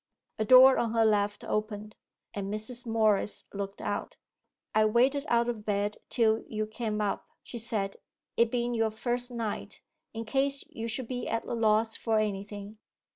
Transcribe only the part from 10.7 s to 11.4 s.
you should be